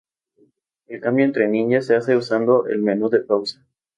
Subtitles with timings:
[0.87, 3.63] El cambio entre ninja se hace usando el menú de pausa.